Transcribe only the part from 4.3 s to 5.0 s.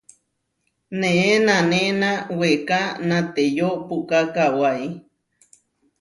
kawái.